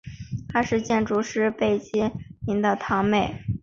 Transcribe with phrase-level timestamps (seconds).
[0.49, 2.11] 她是建筑师贝聿
[2.47, 3.43] 铭的堂妹。